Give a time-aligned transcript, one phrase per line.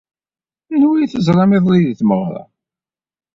[0.73, 2.43] Anwa ay teẓram iḍelli deg tmeɣra?